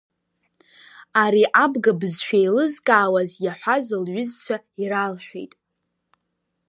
Ари 1.23 1.45
абга 1.63 1.93
бызшәа 1.99 2.37
еилызкаауаз 2.41 3.31
иаҳәаз 3.45 3.87
лҩызцәа 4.03 4.57
иралҳәеит. 4.81 5.53